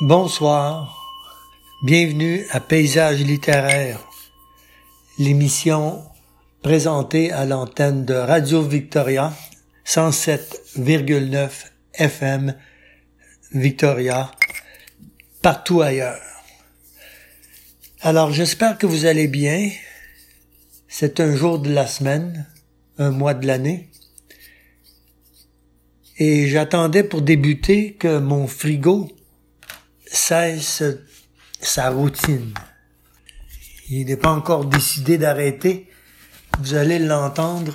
Bonsoir, 0.00 0.96
bienvenue 1.82 2.46
à 2.52 2.60
Paysage 2.60 3.18
littéraire, 3.18 3.98
l'émission 5.18 6.04
présentée 6.62 7.32
à 7.32 7.44
l'antenne 7.44 8.04
de 8.04 8.14
Radio 8.14 8.62
Victoria 8.62 9.32
107,9 9.84 11.50
FM 11.94 12.54
Victoria, 13.52 14.30
partout 15.42 15.82
ailleurs. 15.82 16.22
Alors 18.00 18.30
j'espère 18.30 18.78
que 18.78 18.86
vous 18.86 19.04
allez 19.04 19.26
bien. 19.26 19.68
C'est 20.86 21.18
un 21.18 21.34
jour 21.34 21.58
de 21.58 21.72
la 21.72 21.88
semaine, 21.88 22.46
un 22.98 23.10
mois 23.10 23.34
de 23.34 23.48
l'année. 23.48 23.90
Et 26.18 26.46
j'attendais 26.46 27.02
pour 27.02 27.20
débuter 27.20 27.94
que 27.94 28.18
mon 28.20 28.46
frigo 28.46 29.08
cesse 30.10 30.82
sa 31.60 31.90
routine. 31.90 32.54
Il 33.90 34.06
n'est 34.06 34.16
pas 34.16 34.30
encore 34.30 34.64
décidé 34.64 35.18
d'arrêter. 35.18 35.88
Vous 36.60 36.74
allez 36.74 36.98
l'entendre 36.98 37.74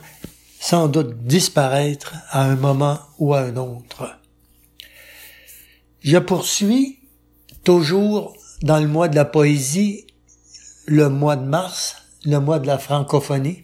sans 0.60 0.88
doute 0.88 1.26
disparaître 1.26 2.14
à 2.30 2.44
un 2.44 2.56
moment 2.56 3.00
ou 3.18 3.34
à 3.34 3.42
un 3.42 3.58
autre. 3.58 4.20
Je 6.02 6.18
poursuis 6.18 7.00
toujours 7.64 8.36
dans 8.62 8.80
le 8.80 8.88
mois 8.88 9.08
de 9.08 9.16
la 9.16 9.26
poésie, 9.26 10.06
le 10.86 11.10
mois 11.10 11.36
de 11.36 11.46
mars, 11.46 11.96
le 12.26 12.40
mois 12.40 12.60
de 12.60 12.68
la 12.68 12.78
francophonie. 12.78 13.64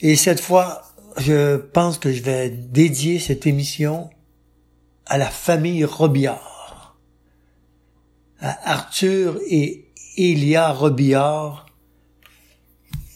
Et 0.00 0.16
cette 0.16 0.40
fois, 0.40 0.82
je 1.16 1.56
pense 1.56 1.98
que 1.98 2.12
je 2.12 2.22
vais 2.22 2.50
dédier 2.50 3.18
cette 3.18 3.46
émission 3.46 4.10
à 5.06 5.18
la 5.18 5.30
famille 5.30 5.84
Robillard 5.84 6.49
Arthur 8.40 9.38
et 9.48 9.90
Elia 10.16 10.72
Robillard, 10.72 11.66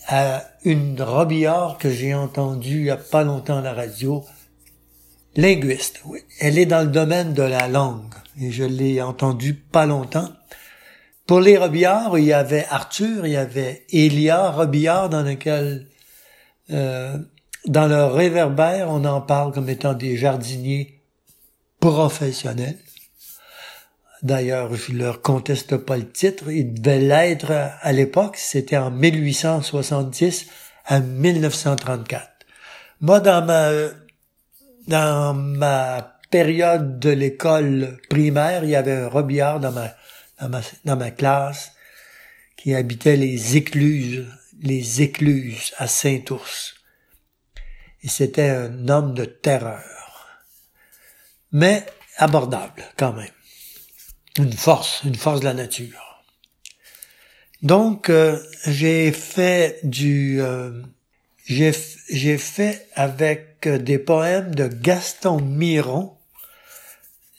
à 0.06 0.44
une 0.64 1.00
Robillard 1.00 1.78
que 1.78 1.90
j'ai 1.90 2.14
entendue 2.14 2.80
il 2.80 2.84
y 2.86 2.90
a 2.90 2.96
pas 2.96 3.24
longtemps 3.24 3.58
à 3.58 3.62
la 3.62 3.72
radio, 3.72 4.24
linguiste, 5.36 6.02
oui. 6.04 6.20
Elle 6.40 6.58
est 6.58 6.66
dans 6.66 6.82
le 6.82 6.90
domaine 6.90 7.32
de 7.32 7.42
la 7.42 7.68
langue 7.68 8.14
et 8.40 8.50
je 8.50 8.64
l'ai 8.64 9.00
entendue 9.00 9.54
pas 9.54 9.86
longtemps. 9.86 10.28
Pour 11.26 11.40
les 11.40 11.56
Robillards, 11.56 12.18
il 12.18 12.26
y 12.26 12.32
avait 12.34 12.66
Arthur, 12.68 13.26
il 13.26 13.32
y 13.32 13.36
avait 13.36 13.86
Elia 13.90 14.50
Robillard 14.50 15.08
dans 15.08 15.22
lequel, 15.22 15.88
euh, 16.70 17.16
dans 17.66 17.86
leur 17.86 18.12
réverbère, 18.12 18.90
on 18.90 19.04
en 19.06 19.22
parle 19.22 19.52
comme 19.52 19.70
étant 19.70 19.94
des 19.94 20.18
jardiniers 20.18 21.00
professionnels. 21.80 22.78
D'ailleurs, 24.24 24.74
je 24.74 24.92
leur 24.92 25.20
conteste 25.20 25.76
pas 25.76 25.98
le 25.98 26.10
titre. 26.10 26.50
Il 26.50 26.80
devait 26.80 26.98
l'être 26.98 27.52
à 27.52 27.92
l'époque. 27.92 28.38
C'était 28.38 28.78
en 28.78 28.90
1870 28.90 30.46
à 30.86 31.00
1934. 31.00 32.26
Moi, 33.02 33.20
dans 33.20 33.44
ma, 33.44 33.70
dans 34.88 35.34
ma 35.34 36.18
période 36.30 36.98
de 36.98 37.10
l'école 37.10 37.98
primaire, 38.08 38.64
il 38.64 38.70
y 38.70 38.76
avait 38.76 38.92
un 38.92 39.08
robillard 39.08 39.60
dans 39.60 39.72
ma, 39.72 39.94
dans 40.40 40.48
ma, 40.48 40.62
dans 40.86 40.96
ma 40.96 41.10
classe 41.10 41.72
qui 42.56 42.74
habitait 42.74 43.16
les 43.16 43.58
écluses, 43.58 44.24
les 44.62 45.02
écluses 45.02 45.74
à 45.76 45.86
Saint-Ours. 45.86 46.76
Et 48.02 48.08
c'était 48.08 48.48
un 48.48 48.88
homme 48.88 49.12
de 49.12 49.26
terreur. 49.26 49.82
Mais 51.52 51.84
abordable, 52.16 52.82
quand 52.96 53.12
même 53.12 53.28
une 54.38 54.52
force, 54.52 55.02
une 55.04 55.14
force 55.14 55.40
de 55.40 55.44
la 55.44 55.54
nature. 55.54 56.22
Donc 57.62 58.10
euh, 58.10 58.38
j'ai 58.66 59.12
fait 59.12 59.80
du 59.84 60.40
euh, 60.40 60.82
j'ai 61.46 61.72
j'ai 62.10 62.36
fait 62.36 62.88
avec 62.94 63.66
des 63.66 63.98
poèmes 63.98 64.54
de 64.54 64.66
Gaston 64.66 65.40
Miron 65.40 66.16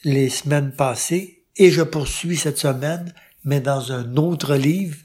les 0.04 0.30
semaines 0.30 0.72
passées 0.72 1.44
et 1.58 1.70
je 1.70 1.82
poursuis 1.82 2.38
cette 2.38 2.58
semaine 2.58 3.14
mais 3.44 3.62
dans 3.62 3.92
un 3.92 4.18
autre 4.18 4.56
livre. 4.56 4.98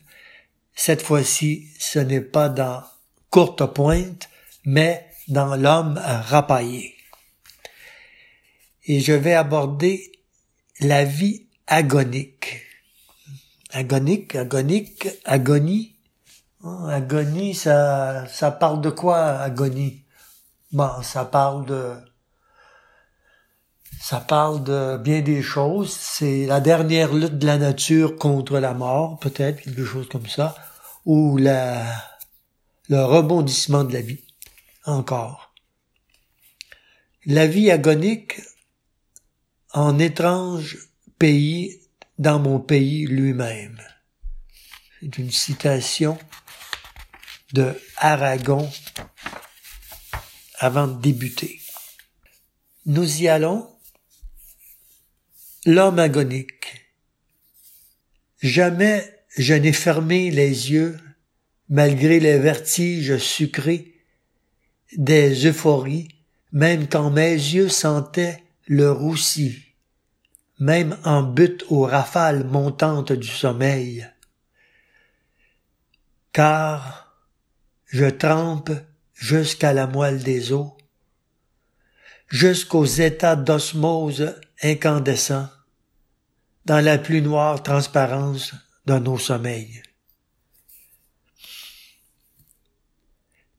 Cette 0.74 1.02
fois-ci, 1.02 1.68
ce 1.78 1.98
n'est 1.98 2.22
pas 2.22 2.48
dans 2.48 2.82
Courte 3.28 3.66
Pointe, 3.66 4.30
mais 4.64 5.06
dans 5.28 5.54
L'homme 5.54 6.00
rapaillé. 6.02 6.96
Et 8.86 9.00
je 9.00 9.12
vais 9.12 9.34
aborder 9.34 10.10
la 10.80 11.04
vie 11.04 11.49
agonique. 11.70 12.66
Agonique, 13.70 14.34
agonique, 14.34 15.08
agonie. 15.24 15.94
Hein, 16.64 16.88
agonie, 16.88 17.54
ça, 17.54 18.26
ça 18.26 18.50
parle 18.50 18.80
de 18.80 18.90
quoi, 18.90 19.38
agonie? 19.38 20.04
Bon, 20.72 21.00
ça 21.02 21.24
parle 21.24 21.64
de, 21.66 21.94
ça 24.02 24.18
parle 24.20 24.64
de 24.64 24.98
bien 24.98 25.20
des 25.20 25.42
choses. 25.42 25.92
C'est 25.92 26.44
la 26.46 26.60
dernière 26.60 27.14
lutte 27.14 27.38
de 27.38 27.46
la 27.46 27.56
nature 27.56 28.16
contre 28.16 28.58
la 28.58 28.74
mort, 28.74 29.20
peut-être, 29.20 29.62
quelque 29.62 29.84
chose 29.84 30.08
comme 30.08 30.26
ça, 30.26 30.56
ou 31.06 31.38
la, 31.38 31.84
le 32.88 33.04
rebondissement 33.04 33.84
de 33.84 33.92
la 33.92 34.00
vie, 34.00 34.24
encore. 34.84 35.54
La 37.26 37.46
vie 37.46 37.70
agonique, 37.70 38.40
en 39.72 40.00
étrange 40.00 40.89
pays 41.20 41.82
dans 42.18 42.38
mon 42.38 42.58
pays 42.58 43.06
lui-même. 43.06 43.78
C'est 44.98 45.18
une 45.18 45.30
citation 45.30 46.18
de 47.52 47.78
Aragon 47.98 48.70
avant 50.58 50.86
de 50.86 50.98
débuter. 50.98 51.60
Nous 52.86 53.20
y 53.20 53.28
allons. 53.28 53.68
L'homme 55.66 55.98
agonique. 55.98 56.86
Jamais 58.40 59.04
je 59.36 59.52
n'ai 59.52 59.74
fermé 59.74 60.30
les 60.30 60.72
yeux 60.72 60.98
malgré 61.68 62.18
les 62.18 62.38
vertiges 62.38 63.18
sucrés 63.18 63.94
des 64.96 65.46
euphories, 65.46 66.08
même 66.50 66.88
quand 66.88 67.10
mes 67.10 67.34
yeux 67.34 67.68
sentaient 67.68 68.42
le 68.66 68.90
roussi 68.90 69.69
même 70.60 70.98
en 71.04 71.22
butte 71.22 71.64
aux 71.70 71.86
rafales 71.86 72.44
montantes 72.44 73.12
du 73.12 73.26
sommeil. 73.26 74.06
Car 76.32 77.16
je 77.86 78.04
trempe 78.04 78.70
jusqu'à 79.14 79.72
la 79.72 79.86
moelle 79.86 80.22
des 80.22 80.52
os, 80.52 80.72
jusqu'aux 82.28 82.84
états 82.84 83.36
d'osmose 83.36 84.34
incandescents, 84.62 85.48
dans 86.66 86.84
la 86.84 86.98
plus 86.98 87.22
noire 87.22 87.62
transparence 87.62 88.54
de 88.86 88.98
nos 88.98 89.18
sommeils. 89.18 89.82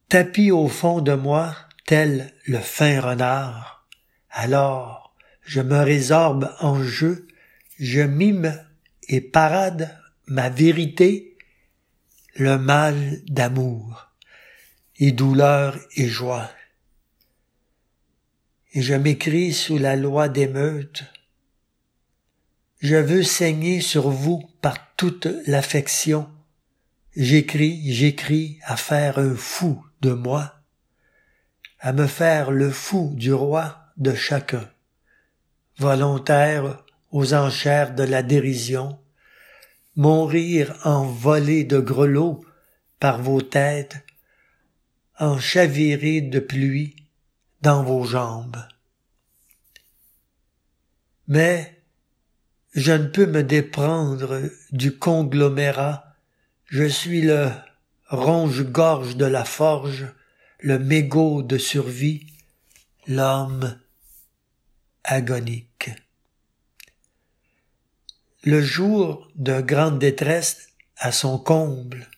Tapis 0.08 0.50
au 0.52 0.68
fond 0.68 1.00
de 1.00 1.14
moi, 1.14 1.54
tel 1.84 2.32
le 2.46 2.58
fin 2.58 3.00
renard, 3.00 3.86
alors 4.30 5.01
je 5.42 5.60
me 5.60 5.78
résorbe 5.78 6.54
en 6.60 6.82
jeu, 6.82 7.26
je 7.78 8.00
mime 8.00 8.58
et 9.08 9.20
parade 9.20 9.96
ma 10.26 10.48
vérité, 10.48 11.36
le 12.36 12.56
mal 12.58 13.20
d'amour, 13.26 14.10
et 14.96 15.12
douleur 15.12 15.78
et 15.96 16.08
joie. 16.08 16.50
Et 18.72 18.82
je 18.82 18.94
m'écris 18.94 19.52
sous 19.52 19.76
la 19.78 19.96
loi 19.96 20.28
d'émeute. 20.28 21.04
Je 22.80 22.96
veux 22.96 23.22
saigner 23.22 23.80
sur 23.80 24.08
vous 24.08 24.48
par 24.62 24.94
toute 24.96 25.28
l'affection. 25.46 26.30
J'écris, 27.14 27.92
j'écris 27.92 28.58
à 28.62 28.76
faire 28.76 29.18
un 29.18 29.34
fou 29.34 29.84
de 30.00 30.12
moi, 30.12 30.62
à 31.80 31.92
me 31.92 32.06
faire 32.06 32.50
le 32.50 32.70
fou 32.70 33.12
du 33.14 33.34
roi 33.34 33.92
de 33.98 34.14
chacun 34.14 34.71
volontaire 35.78 36.84
aux 37.10 37.34
enchères 37.34 37.94
de 37.94 38.02
la 38.02 38.22
dérision, 38.22 38.98
mon 39.96 40.24
rire 40.24 40.78
envolé 40.84 41.64
de 41.64 41.78
grelots 41.78 42.44
par 42.98 43.20
vos 43.20 43.42
têtes, 43.42 43.96
en 45.18 45.38
chaviré 45.38 46.20
de 46.20 46.40
pluie 46.40 46.96
dans 47.60 47.82
vos 47.82 48.04
jambes. 48.04 48.64
Mais 51.28 51.82
je 52.74 52.92
ne 52.92 53.06
peux 53.06 53.26
me 53.26 53.42
déprendre 53.42 54.40
du 54.70 54.96
conglomérat, 54.96 56.16
je 56.66 56.84
suis 56.84 57.20
le 57.20 57.50
ronge-gorge 58.08 59.16
de 59.16 59.26
la 59.26 59.44
forge, 59.44 60.06
le 60.58 60.78
mégot 60.78 61.42
de 61.42 61.58
survie, 61.58 62.26
l'homme 63.06 63.78
agonique. 65.04 65.90
le 68.44 68.60
jour 68.60 69.30
de 69.36 69.60
grande 69.60 70.00
détresse 70.00 70.70
à 70.96 71.12
son 71.12 71.38
comble. 71.38 72.08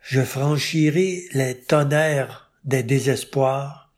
Je 0.00 0.22
franchirai 0.22 1.24
les 1.32 1.60
tonnerres 1.60 2.50
des 2.64 2.82
désespoirs. 2.82 3.92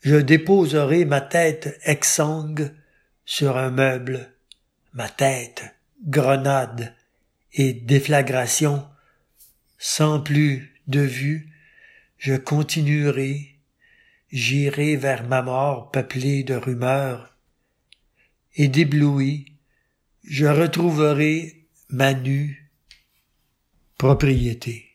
Je 0.00 0.16
déposerai 0.16 1.04
ma 1.04 1.20
tête 1.20 1.78
exsangue 1.84 2.72
sur 3.24 3.56
un 3.56 3.70
meuble, 3.70 4.32
ma 4.92 5.08
tête, 5.08 5.64
grenade 6.06 6.94
et 7.52 7.72
déflagration, 7.72 8.86
sans 9.78 10.20
plus 10.20 10.74
de 10.88 11.00
vue, 11.00 11.48
je 12.18 12.34
continuerai, 12.34 13.53
j'irai 14.34 14.96
vers 14.96 15.22
ma 15.28 15.42
mort 15.42 15.92
peuplée 15.92 16.42
de 16.42 16.54
rumeurs, 16.54 17.36
et 18.56 18.66
d'ébloui, 18.66 19.56
je 20.24 20.46
retrouverai 20.46 21.68
ma 21.88 22.14
nue 22.14 22.72
propriété. 23.96 24.90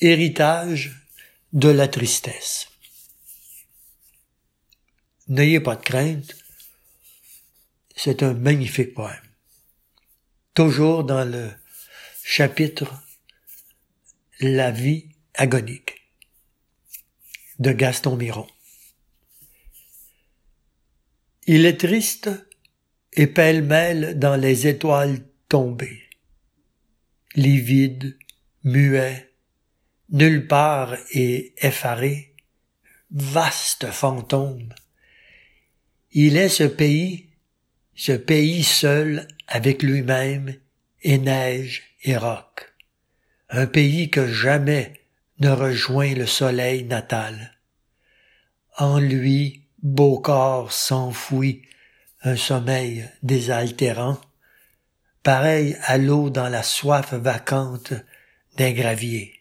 Héritage 0.00 1.08
de 1.52 1.68
la 1.68 1.86
tristesse. 1.86 2.68
N'ayez 5.28 5.60
pas 5.60 5.76
de 5.76 5.82
crainte, 5.82 6.36
c'est 7.94 8.24
un 8.24 8.34
magnifique 8.34 8.94
poème. 8.94 9.30
Toujours 10.54 11.04
dans 11.04 11.24
le 11.24 11.52
chapitre 12.24 13.05
La 14.42 14.70
vie 14.70 15.08
agonique 15.32 16.10
de 17.58 17.72
Gaston 17.72 18.16
Miron. 18.16 18.46
Il 21.46 21.64
est 21.64 21.80
triste 21.80 22.28
et 23.14 23.28
pêle-mêle 23.28 24.18
dans 24.18 24.36
les 24.36 24.66
étoiles 24.66 25.26
tombées, 25.48 26.02
livide, 27.34 28.18
muet, 28.62 29.32
nulle 30.10 30.46
part 30.46 30.94
et 31.12 31.54
effaré, 31.56 32.34
vaste 33.10 33.86
fantôme. 33.86 34.74
Il 36.12 36.36
est 36.36 36.50
ce 36.50 36.64
pays, 36.64 37.30
ce 37.94 38.12
pays 38.12 38.64
seul 38.64 39.28
avec 39.46 39.82
lui-même 39.82 40.54
et 41.00 41.16
neige 41.16 41.84
et 42.02 42.18
roc, 42.18 42.75
un 43.48 43.66
pays 43.66 44.10
que 44.10 44.26
jamais 44.26 45.00
ne 45.38 45.50
rejoint 45.50 46.14
le 46.14 46.26
soleil 46.26 46.84
natal. 46.84 47.58
En 48.76 48.98
lui, 48.98 49.66
beau 49.82 50.18
corps 50.18 50.72
s'enfouit 50.72 51.62
un 52.22 52.36
sommeil 52.36 53.08
désaltérant, 53.22 54.20
pareil 55.22 55.76
à 55.84 55.98
l'eau 55.98 56.30
dans 56.30 56.48
la 56.48 56.62
soif 56.62 57.14
vacante 57.14 57.92
des 58.56 58.74
graviers. 58.74 59.32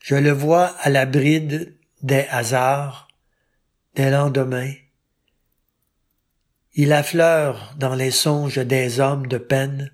Je 0.00 0.14
le 0.14 0.30
vois 0.30 0.66
à 0.80 0.90
la 0.90 1.06
bride 1.06 1.76
des 2.02 2.26
hasards, 2.30 3.08
des 3.94 4.10
lendemains. 4.10 4.74
Il 6.74 6.92
affleure 6.92 7.74
dans 7.78 7.94
les 7.94 8.10
songes 8.10 8.58
des 8.58 9.00
hommes 9.00 9.26
de 9.26 9.38
peine, 9.38 9.90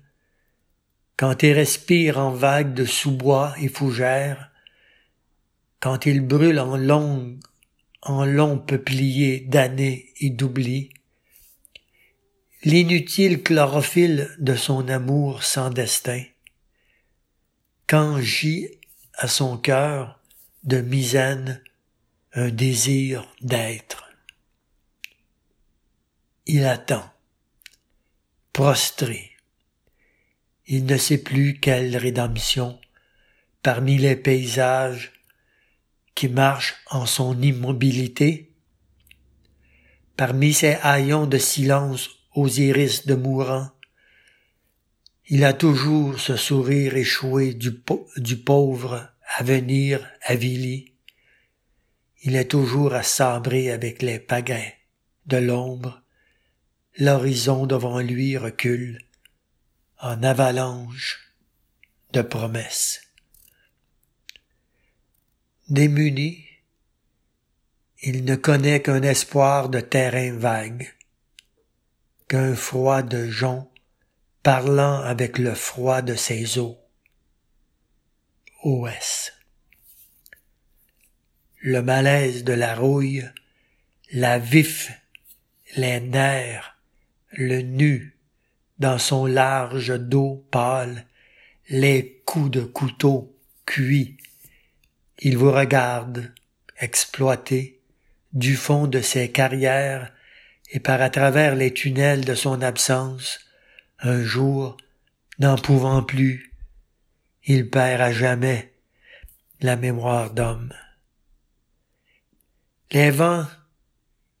quand 1.17 1.43
il 1.43 1.53
respire 1.53 2.17
en 2.17 2.31
vagues 2.31 2.73
de 2.73 2.85
sous-bois 2.85 3.53
et 3.59 3.67
fougères, 3.67 4.51
quand 5.79 6.05
il 6.05 6.21
brûle 6.21 6.59
en 6.59 6.77
longues, 6.77 7.39
en 8.01 8.25
longs 8.25 8.57
peupliers 8.57 9.41
d'années 9.41 10.13
et 10.19 10.29
d'oubli, 10.29 10.89
l'inutile 12.63 13.43
chlorophylle 13.43 14.29
de 14.39 14.55
son 14.55 14.87
amour 14.87 15.43
sans 15.43 15.69
destin, 15.69 16.23
quand 17.87 18.19
j'y 18.19 18.69
à 19.15 19.27
son 19.27 19.57
cœur 19.57 20.19
de 20.63 20.81
misaine 20.81 21.61
un 22.33 22.49
désir 22.49 23.27
d'être. 23.41 24.09
Il 26.45 26.65
attend, 26.65 27.11
prostré. 28.51 29.32
Il 30.67 30.85
ne 30.85 30.97
sait 30.97 31.17
plus 31.17 31.59
quelle 31.59 31.97
rédemption 31.97 32.79
parmi 33.61 33.97
les 33.97 34.15
paysages 34.15 35.13
qui 36.15 36.27
marchent 36.27 36.75
en 36.91 37.05
son 37.05 37.41
immobilité, 37.41 38.51
parmi 40.15 40.53
ces 40.53 40.77
haillons 40.83 41.25
de 41.25 41.37
silence 41.37 42.09
aux 42.35 42.49
iris 42.49 43.05
de 43.05 43.15
mourant, 43.15 43.71
il 45.27 45.45
a 45.45 45.53
toujours 45.53 46.19
ce 46.19 46.35
sourire 46.35 46.97
échoué 46.97 47.53
du, 47.53 47.71
pauvre 48.37 49.09
avenir 49.37 50.05
avili. 50.21 50.93
Il 52.23 52.35
est 52.35 52.51
toujours 52.51 52.93
à 52.93 53.03
sabrer 53.03 53.71
avec 53.71 54.01
les 54.01 54.19
pagains 54.19 54.69
de 55.25 55.37
l'ombre. 55.37 56.01
L'horizon 56.97 57.65
devant 57.65 57.99
lui 57.99 58.37
recule 58.37 58.99
en 60.03 60.21
avalanche 60.21 61.33
de 62.11 62.21
promesses. 62.21 62.99
Démuni, 65.69 66.45
il 68.01 68.25
ne 68.25 68.35
connaît 68.35 68.81
qu'un 68.81 69.01
espoir 69.01 69.69
de 69.69 69.79
terrain 69.79 70.33
vague, 70.33 70.93
qu'un 72.27 72.53
froid 72.53 73.01
de 73.01 73.29
jonc 73.29 73.71
parlant 74.43 74.99
avec 74.99 75.37
le 75.37 75.55
froid 75.55 76.01
de 76.01 76.15
ses 76.15 76.59
eaux. 76.59 76.77
OS. 78.61 79.31
Le 81.61 81.81
malaise 81.81 82.43
de 82.43 82.51
la 82.51 82.75
rouille, 82.75 83.25
la 84.11 84.37
vif, 84.37 84.91
les 85.77 86.01
nerfs, 86.01 86.77
le 87.31 87.61
nu, 87.61 88.12
dans 88.79 88.97
son 88.97 89.25
large 89.25 89.97
dos 89.99 90.45
pâle, 90.51 91.05
les 91.69 92.21
coups 92.25 92.51
de 92.51 92.61
couteau 92.61 93.35
cuits. 93.65 94.17
Il 95.19 95.37
vous 95.37 95.51
regarde, 95.51 96.33
exploité, 96.79 97.79
du 98.33 98.55
fond 98.55 98.87
de 98.87 98.99
ses 98.99 99.31
carrières 99.31 100.11
et 100.71 100.79
par 100.79 101.01
à 101.01 101.09
travers 101.09 101.55
les 101.55 101.71
tunnels 101.73 102.25
de 102.25 102.35
son 102.35 102.61
absence, 102.61 103.39
un 103.99 104.23
jour, 104.23 104.77
n'en 105.39 105.55
pouvant 105.55 106.03
plus, 106.03 106.51
il 107.45 107.69
perd 107.69 108.01
à 108.01 108.11
jamais 108.11 108.73
la 109.61 109.75
mémoire 109.75 110.31
d'homme. 110.31 110.73
Les 112.91 113.11
vents 113.11 113.45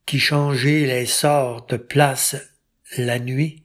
qui 0.05 0.19
changeaient 0.19 0.85
les 0.85 1.05
sorts 1.05 1.65
de 1.67 1.77
place 1.77 2.35
la 2.97 3.19
nuit, 3.19 3.62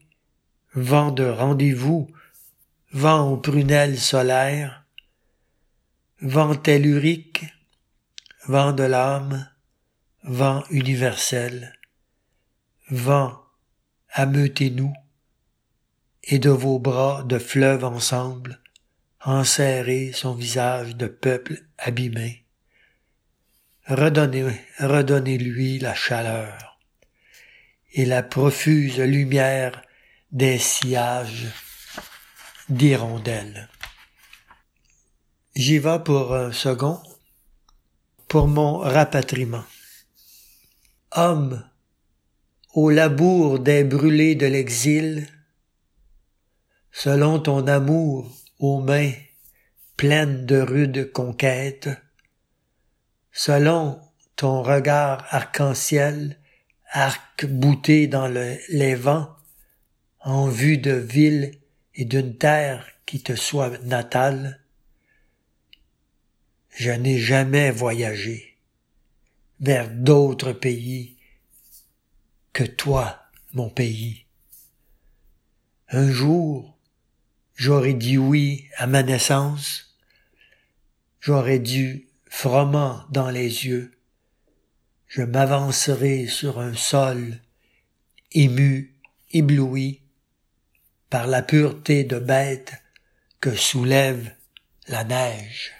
vent 0.81 1.11
de 1.11 1.25
rendez-vous, 1.25 2.09
vent 2.93 3.31
aux 3.31 3.37
prunelles 3.37 3.99
solaires, 3.99 4.85
vent 6.21 6.55
tellurique, 6.55 7.45
vent 8.47 8.73
de 8.73 8.83
l'âme, 8.83 9.49
vent 10.25 10.65
universel, 10.71 11.79
vent, 12.91 13.41
ameutez-nous, 14.11 14.93
et 16.25 16.39
de 16.39 16.51
vos 16.51 16.79
bras 16.79 17.23
de 17.25 17.39
fleuve 17.39 17.85
ensemble, 17.85 18.61
enserrer 19.25 20.13
son 20.13 20.35
visage 20.35 20.97
de 20.97 21.07
peuple 21.07 21.65
abîmé. 21.79 22.45
Redonnez, 23.87 24.61
redonnez-lui 24.79 25.79
la 25.79 25.95
chaleur 25.95 26.79
et 27.93 28.05
la 28.05 28.23
profuse 28.23 28.99
lumière 28.99 29.83
des 30.31 30.59
sillages 30.59 31.47
d'hirondelles. 32.69 33.71
J'y 35.55 35.79
vais 35.79 36.01
pour 36.05 36.35
un 36.35 36.53
second, 36.53 37.01
pour 38.29 38.47
mon 38.47 38.79
rapatriement. 38.79 39.65
Homme, 41.13 41.65
au 42.75 42.91
labour 42.91 43.59
des 43.59 43.85
brûlés 43.85 44.35
de 44.35 44.45
l'exil, 44.47 45.27
selon 46.93 47.39
ton 47.39 47.67
amour 47.67 48.31
aux 48.59 48.81
mains 48.81 49.13
pleines 49.97 50.45
de 50.45 50.61
rudes 50.61 51.11
conquêtes, 51.11 51.89
selon 53.33 53.99
ton 54.37 54.63
regard 54.63 55.25
arc-en-ciel, 55.31 56.39
arc-bouté 56.93 58.07
dans 58.09 58.29
les 58.29 58.95
vents, 58.95 59.38
en 60.29 60.47
vue 60.47 60.77
de 60.77 60.93
ville 60.93 61.59
et 61.95 62.05
d'une 62.05 62.37
terre 62.37 62.87
qui 63.07 63.23
te 63.23 63.35
soit 63.35 63.83
natale, 63.85 64.61
je 66.69 66.91
n'ai 66.91 67.19
jamais 67.19 67.71
voyagé. 67.71 68.59
vers 69.61 69.91
d'autres 69.91 70.53
pays 70.53 71.17
que 72.53 72.63
toi, 72.63 73.23
mon 73.55 73.71
pays. 73.71 74.27
Un 75.89 76.13
jour, 76.13 76.79
j'aurais 77.57 77.95
dit 77.95 78.19
oui 78.19 78.69
à 78.77 78.87
ma 78.87 79.03
naissance, 79.03 79.97
j'aurais 81.21 81.59
dû 81.59 82.07
froment 82.27 83.07
dans 83.11 83.31
les 83.31 83.67
yeux, 83.67 83.93
je 85.07 85.23
m'avancerai 85.23 86.27
sur 86.27 86.61
un 86.61 86.75
sol 86.75 87.41
ému, 88.33 88.95
ébloui 89.33 90.03
par 91.11 91.27
la 91.27 91.43
pureté 91.43 92.05
de 92.05 92.19
bête 92.19 92.75
que 93.41 93.55
soulève 93.55 94.35
la 94.87 95.05
neige. 95.05 95.73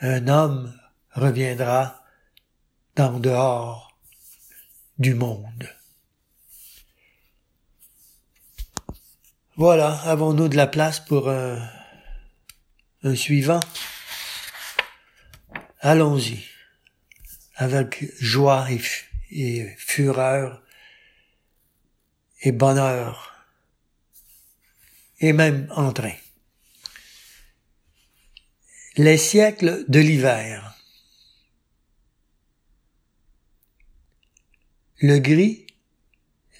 Un 0.00 0.28
homme 0.28 0.78
reviendra 1.12 2.04
dans 2.96 3.18
dehors 3.18 3.96
du 4.98 5.14
monde. 5.14 5.68
Voilà, 9.56 10.00
avons-nous 10.02 10.48
de 10.48 10.56
la 10.56 10.66
place 10.66 10.98
pour 10.98 11.30
un, 11.30 11.70
un 13.04 13.14
suivant? 13.14 13.60
Allons-y, 15.80 16.44
avec 17.54 18.04
joie 18.20 18.66
et, 18.70 18.80
et 19.30 19.74
fureur 19.78 20.63
et 22.44 22.52
bonheur, 22.52 23.34
et 25.18 25.32
même 25.32 25.66
entrain. 25.74 26.12
Les 28.96 29.16
siècles 29.16 29.84
de 29.88 29.98
l'hiver. 29.98 30.74
Le 35.00 35.18
gris, 35.18 35.66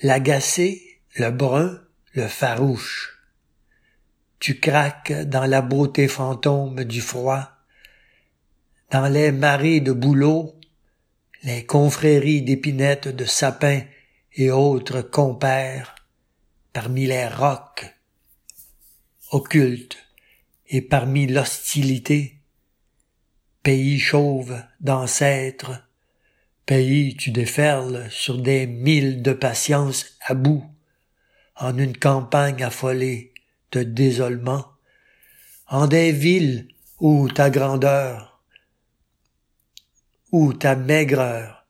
l'agacé, 0.02 1.00
le 1.16 1.30
brun, 1.30 1.80
le 2.14 2.28
farouche. 2.28 3.20
Tu 4.38 4.58
craques 4.58 5.12
dans 5.12 5.44
la 5.44 5.60
beauté 5.60 6.08
fantôme 6.08 6.84
du 6.84 7.02
froid, 7.02 7.50
dans 8.90 9.08
les 9.08 9.32
marées 9.32 9.80
de 9.80 9.92
bouleaux, 9.92 10.58
les 11.42 11.66
confréries 11.66 12.42
d'épinettes 12.42 13.08
de 13.08 13.26
sapins 13.26 13.82
et 14.36 14.50
autres 14.50 15.00
compères, 15.00 15.94
parmi 16.72 17.06
les 17.06 17.28
rocs 17.28 17.86
occultes 19.30 19.98
et 20.68 20.82
parmi 20.82 21.26
l'hostilité, 21.26 22.40
pays 23.62 23.98
chauve 23.98 24.60
d'ancêtres, 24.80 25.86
pays 26.66 27.16
tu 27.16 27.30
déferles 27.30 28.10
sur 28.10 28.38
des 28.38 28.66
milles 28.66 29.22
de 29.22 29.32
patience 29.32 30.16
à 30.20 30.34
bout, 30.34 30.64
en 31.56 31.78
une 31.78 31.96
campagne 31.96 32.62
affolée 32.62 33.32
de 33.72 33.82
désolement, 33.82 34.66
en 35.68 35.86
des 35.86 36.12
villes 36.12 36.68
où 36.98 37.28
ta 37.28 37.50
grandeur, 37.50 38.40
où 40.32 40.52
ta 40.52 40.74
maigreur 40.74 41.66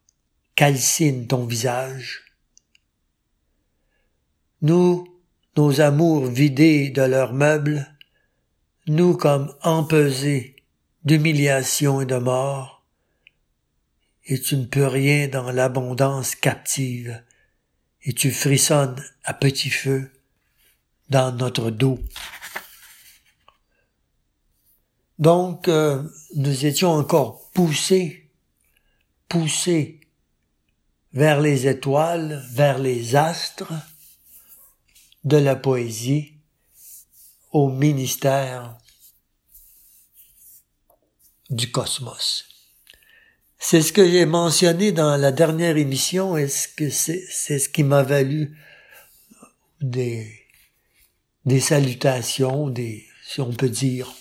calcine 0.54 1.26
ton 1.26 1.44
visage. 1.44 2.24
Nous, 4.64 5.06
nos 5.59 5.83
amours 5.83 6.25
vidés 6.25 6.88
de 6.88 7.02
leurs 7.02 7.35
meubles, 7.35 7.87
nous 8.87 9.14
comme 9.14 9.54
empesés 9.62 10.56
d'humiliation 11.04 12.00
et 12.00 12.06
de 12.06 12.16
mort, 12.16 12.83
et 14.25 14.40
tu 14.40 14.56
ne 14.56 14.64
peux 14.64 14.87
rien 14.87 15.28
dans 15.28 15.52
l'abondance 15.52 16.35
captive 16.35 17.23
et 18.04 18.14
tu 18.14 18.30
frissonnes 18.30 19.04
à 19.25 19.35
petit 19.35 19.68
feu 19.68 20.11
dans 21.11 21.30
notre 21.33 21.71
dos. 21.71 21.99
Donc, 25.18 25.68
euh, 25.68 26.02
nous 26.37 26.64
étions 26.64 26.92
encore 26.92 27.50
poussés, 27.50 28.30
poussés 29.28 30.00
vers 31.12 31.42
les 31.42 31.66
étoiles, 31.66 32.42
vers 32.49 32.78
les 32.78 33.14
astres 33.14 33.75
de 35.25 35.37
la 35.37 35.57
poésie, 35.57 36.35
au 37.52 37.69
ministère 37.69 38.76
du 41.50 41.71
cosmos. 41.71 42.45
C'est 43.59 43.81
ce 43.81 43.93
que 43.93 44.07
j'ai 44.09 44.26
mentionné 44.26 44.93
dans 44.93 45.16
la 45.16 45.33
dernière 45.33 45.76
émission 45.76 46.37
et 46.37 46.49
ce 46.49 46.69
que 46.69 46.90
c'est, 46.90 47.25
ce 47.31 47.69
qui 47.69 47.83
m'a 47.83 48.02
valu 48.02 48.59
des, 49.81 50.45
des 51.47 51.61
salutations, 51.61 52.69
des, 52.69 53.07
si 53.26 53.40
on 53.40 53.52
peut 53.52 53.71
dire, 53.71 54.12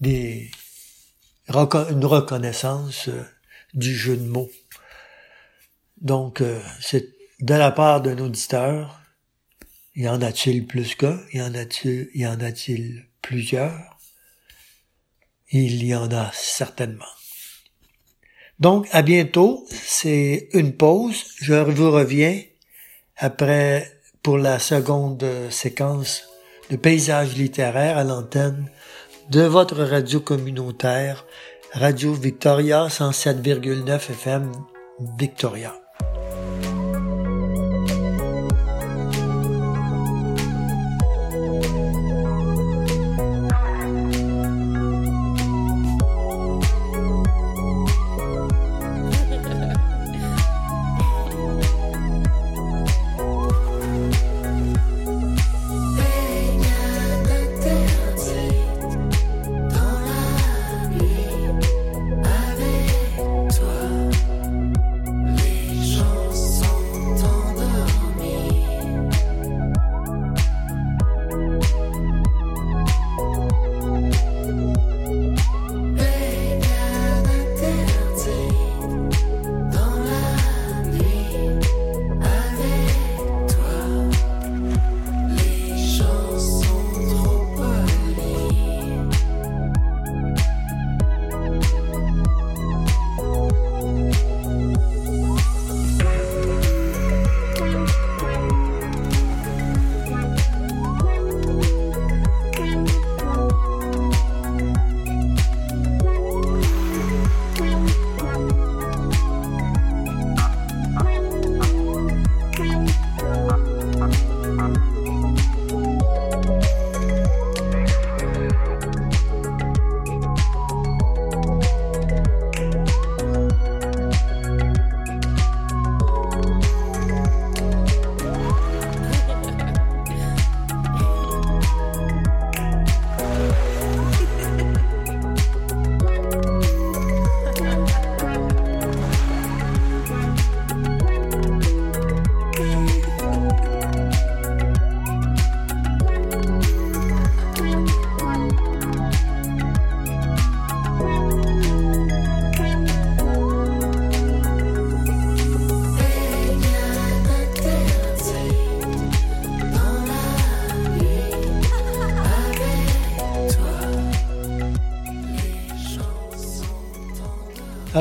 des, 0.00 0.50
une 1.48 2.04
reconnaissance 2.04 3.08
euh, 3.08 3.22
du 3.74 3.94
jeu 3.94 4.16
de 4.16 4.24
mots. 4.24 4.50
Donc, 6.00 6.40
euh, 6.40 6.60
c'est 6.80 7.10
de 7.40 7.54
la 7.54 7.70
part 7.70 8.00
d'un 8.00 8.18
auditeur. 8.18 9.01
Y 9.94 10.08
en 10.08 10.22
a-t-il 10.22 10.66
plus 10.66 10.94
qu'un? 10.94 11.20
Y 11.32 11.42
en 11.42 11.54
a-t-il, 11.54 12.08
y 12.14 12.26
en 12.26 12.40
a-t-il 12.40 13.06
plusieurs? 13.20 13.98
Il 15.50 15.84
y 15.84 15.94
en 15.94 16.10
a 16.10 16.30
certainement. 16.32 17.04
Donc, 18.58 18.86
à 18.92 19.02
bientôt. 19.02 19.66
C'est 19.70 20.48
une 20.52 20.72
pause. 20.72 21.24
Je 21.40 21.54
vous 21.54 21.90
reviens 21.90 22.40
après 23.16 24.00
pour 24.22 24.38
la 24.38 24.58
seconde 24.58 25.26
séquence 25.50 26.28
de 26.70 26.76
paysage 26.76 27.36
littéraire 27.36 27.98
à 27.98 28.04
l'antenne 28.04 28.70
de 29.30 29.42
votre 29.42 29.82
radio 29.82 30.20
communautaire, 30.20 31.26
Radio 31.72 32.14
Victoria 32.14 32.86
107,9 32.86 34.10
FM 34.10 34.52
Victoria. 35.18 35.81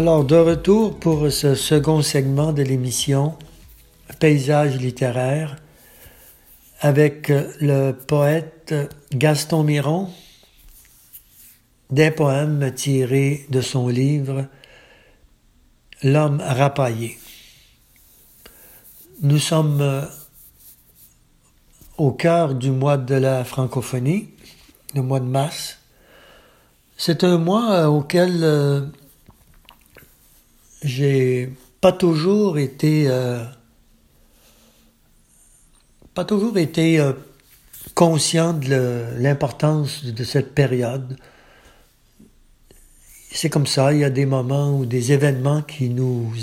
Alors, 0.01 0.25
de 0.25 0.35
retour 0.35 0.99
pour 0.99 1.31
ce 1.31 1.53
second 1.53 2.01
segment 2.01 2.53
de 2.53 2.63
l'émission, 2.63 3.37
Paysage 4.17 4.77
littéraire, 4.77 5.57
avec 6.79 7.27
le 7.29 7.91
poète 7.91 8.73
Gaston 9.13 9.61
Miron, 9.63 10.09
des 11.91 12.09
poèmes 12.09 12.73
tirés 12.73 13.45
de 13.51 13.61
son 13.61 13.89
livre 13.89 14.47
L'homme 16.01 16.41
rapaillé. 16.43 17.19
Nous 19.21 19.37
sommes 19.37 20.07
au 21.99 22.11
cœur 22.11 22.55
du 22.55 22.71
mois 22.71 22.97
de 22.97 23.13
la 23.13 23.43
francophonie, 23.43 24.29
le 24.95 25.03
mois 25.03 25.19
de 25.19 25.25
mars. 25.25 25.77
C'est 26.97 27.23
un 27.23 27.37
mois 27.37 27.87
auquel 27.87 28.91
j'ai 30.83 31.49
pas 31.79 31.91
toujours 31.91 32.57
été 32.57 33.05
euh, 33.07 33.43
pas 36.13 36.25
toujours 36.25 36.57
été 36.57 36.99
euh, 36.99 37.13
conscient 37.95 38.53
de 38.53 39.05
l'importance 39.17 40.05
de 40.05 40.23
cette 40.23 40.53
période. 40.53 41.17
C'est 43.31 43.49
comme 43.49 43.67
ça, 43.67 43.93
il 43.93 43.99
y 43.99 44.03
a 44.03 44.09
des 44.09 44.25
moments 44.25 44.77
où 44.77 44.85
des 44.85 45.13
événements 45.13 45.61
qui 45.61 45.89
nous 45.89 46.33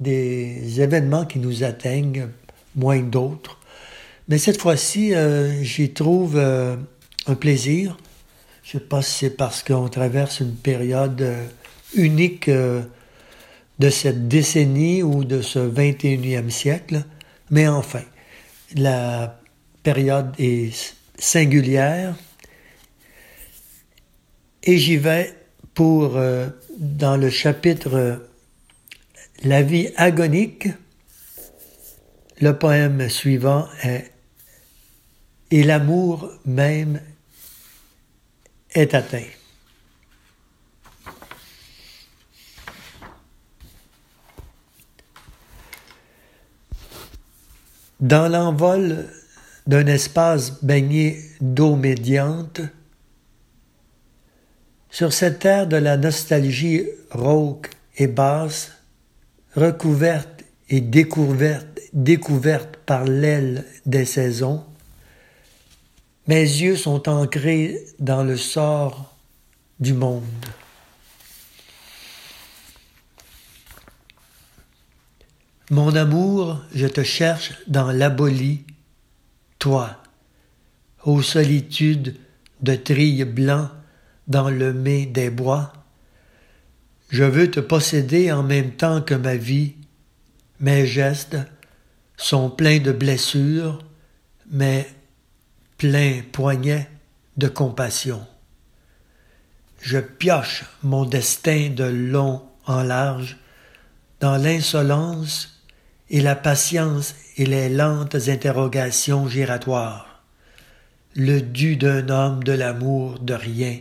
des 0.00 0.80
événements 0.80 1.24
qui 1.26 1.38
nous 1.38 1.62
atteignent 1.64 2.28
moins 2.74 3.00
que 3.00 3.10
d'autres. 3.10 3.58
Mais 4.28 4.38
cette 4.38 4.60
fois-ci, 4.60 5.14
euh, 5.14 5.62
j'y 5.62 5.92
trouve 5.92 6.38
un 6.38 7.34
plaisir. 7.34 7.96
Je 8.62 8.72
sais 8.72 8.80
pas 8.80 9.02
si 9.02 9.12
c'est 9.12 9.30
parce 9.30 9.62
qu'on 9.62 9.88
traverse 9.88 10.40
une 10.40 10.54
période 10.54 11.22
unique 11.96 12.48
euh, 12.48 12.82
de 13.78 13.90
cette 13.90 14.28
décennie 14.28 15.02
ou 15.02 15.24
de 15.24 15.42
ce 15.42 15.58
21e 15.58 16.50
siècle, 16.50 17.04
mais 17.50 17.68
enfin, 17.68 18.02
la 18.74 19.40
période 19.82 20.32
est 20.38 20.94
singulière. 21.18 22.14
Et 24.62 24.78
j'y 24.78 24.96
vais 24.96 25.34
pour, 25.74 26.16
euh, 26.16 26.48
dans 26.78 27.16
le 27.16 27.30
chapitre 27.30 27.94
euh, 27.94 28.16
La 29.44 29.62
vie 29.62 29.90
agonique, 29.96 30.68
le 32.40 32.52
poème 32.58 33.08
suivant 33.08 33.68
est 33.82 34.10
Et 35.50 35.62
l'amour 35.62 36.30
même 36.44 37.00
est 38.74 38.94
atteint. 38.94 39.35
Dans 48.00 48.28
l'envol 48.28 49.06
d'un 49.66 49.86
espace 49.86 50.62
baigné 50.62 51.18
d'eau 51.40 51.76
médiante, 51.76 52.60
sur 54.90 55.12
cette 55.12 55.40
terre 55.40 55.66
de 55.66 55.76
la 55.76 55.96
nostalgie 55.96 56.84
rauque 57.10 57.70
et 57.96 58.06
basse, 58.06 58.72
recouverte 59.54 60.44
et 60.68 60.80
découverte, 60.80 61.80
découverte 61.92 62.76
par 62.84 63.04
l'aile 63.04 63.64
des 63.86 64.04
saisons, 64.04 64.62
mes 66.26 66.42
yeux 66.42 66.76
sont 66.76 67.08
ancrés 67.08 67.84
dans 67.98 68.24
le 68.24 68.36
sort 68.36 69.14
du 69.80 69.94
monde. 69.94 70.24
Mon 75.70 75.96
amour, 75.96 76.62
je 76.72 76.86
te 76.86 77.02
cherche 77.02 77.54
dans 77.66 77.90
l'abolie, 77.90 78.62
toi, 79.58 79.96
ô 81.04 81.22
solitude 81.22 82.14
de 82.60 82.76
trille 82.76 83.24
blanc 83.24 83.68
dans 84.28 84.48
le 84.48 84.72
mai 84.72 85.06
des 85.06 85.28
bois. 85.28 85.72
Je 87.10 87.24
veux 87.24 87.50
te 87.50 87.58
posséder 87.58 88.30
en 88.30 88.44
même 88.44 88.72
temps 88.72 89.02
que 89.02 89.14
ma 89.14 89.34
vie. 89.34 89.74
Mes 90.60 90.86
gestes 90.86 91.36
sont 92.16 92.48
pleins 92.48 92.78
de 92.78 92.92
blessures, 92.92 93.80
mais 94.48 94.88
pleins 95.78 96.20
poignets 96.30 96.88
de 97.36 97.48
compassion. 97.48 98.24
Je 99.80 99.98
pioche 99.98 100.64
mon 100.84 101.04
destin 101.04 101.70
de 101.70 101.84
long 101.84 102.42
en 102.66 102.84
large 102.84 103.36
dans 104.20 104.36
l'insolence 104.36 105.55
et 106.10 106.20
la 106.20 106.36
patience 106.36 107.14
et 107.36 107.46
les 107.46 107.68
lentes 107.68 108.28
interrogations 108.28 109.28
giratoires, 109.28 110.22
le 111.14 111.40
dû 111.40 111.76
d'un 111.76 112.08
homme 112.08 112.44
de 112.44 112.52
l'amour 112.52 113.18
de 113.18 113.34
rien. 113.34 113.80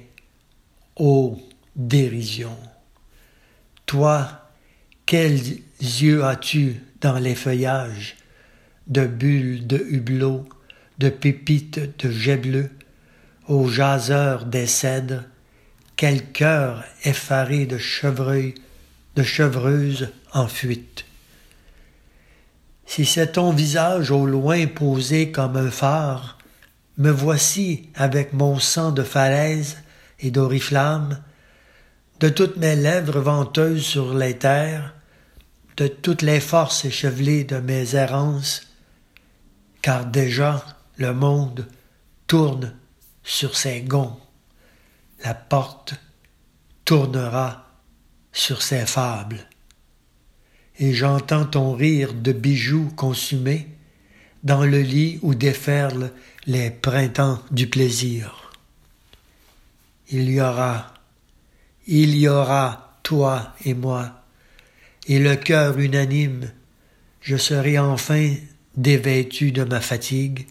Ô 0.95 1.39
dérision! 1.75 2.57
Toi, 3.85 4.27
quels 5.05 5.59
yeux 5.79 6.23
as-tu 6.23 6.81
dans 7.01 7.19
les 7.19 7.35
feuillages, 7.35 8.15
de 8.87 9.05
bulles 9.05 9.67
de 9.67 9.77
hublots, 9.77 10.47
de 10.97 11.09
pépites 11.09 12.03
de 12.03 12.09
jet 12.09 12.37
bleu, 12.37 12.69
ô 13.47 13.67
jaseurs 13.67 14.45
des 14.45 14.65
cèdres, 14.65 15.23
quel 15.95 16.31
cœur 16.31 16.83
effaré 17.03 17.65
de 17.65 17.77
chevreuil, 17.77 18.55
de 19.15 19.23
chevreuse 19.23 20.09
en 20.33 20.47
fuite! 20.47 21.05
Si 22.85 23.05
c'est 23.05 23.33
ton 23.33 23.51
visage 23.51 24.11
au 24.11 24.25
loin 24.25 24.67
posé 24.67 25.31
comme 25.31 25.57
un 25.57 25.71
phare, 25.71 26.37
me 26.97 27.11
voici 27.11 27.89
avec 27.95 28.33
mon 28.33 28.59
sang 28.59 28.91
de 28.91 29.03
falaise 29.03 29.77
et 30.19 30.31
d'oriflamme, 30.31 31.21
de 32.19 32.29
toutes 32.29 32.57
mes 32.57 32.75
lèvres 32.75 33.19
venteuses 33.19 33.83
sur 33.83 34.13
les 34.13 34.37
terres, 34.37 34.93
de 35.77 35.87
toutes 35.87 36.21
les 36.21 36.39
forces 36.39 36.85
échevelées 36.85 37.43
de 37.43 37.57
mes 37.57 37.95
errances, 37.95 38.67
car 39.81 40.05
déjà 40.05 40.63
le 40.97 41.13
monde 41.13 41.67
tourne 42.27 42.73
sur 43.23 43.57
ses 43.57 43.81
gonds, 43.81 44.17
la 45.23 45.33
porte 45.33 45.95
tournera 46.85 47.65
sur 48.31 48.61
ses 48.61 48.85
fables 48.85 49.45
et 50.79 50.93
j'entends 50.93 51.45
ton 51.45 51.73
rire 51.73 52.13
de 52.13 52.31
bijoux 52.31 52.91
consumés 52.95 53.67
dans 54.43 54.65
le 54.65 54.81
lit 54.81 55.19
où 55.21 55.33
déferlent 55.33 56.11
les 56.45 56.69
printemps 56.69 57.41
du 57.51 57.67
plaisir. 57.67 58.51
Il 60.09 60.29
y 60.29 60.39
aura, 60.39 60.93
il 61.87 62.15
y 62.15 62.27
aura 62.27 62.99
toi 63.01 63.53
et 63.65 63.73
moi, 63.73 64.23
et 65.07 65.19
le 65.19 65.35
cœur 65.35 65.79
unanime, 65.79 66.51
je 67.21 67.37
serai 67.37 67.79
enfin 67.79 68.35
dévêtu 68.77 69.51
de 69.51 69.63
ma 69.63 69.81
fatigue. 69.81 70.47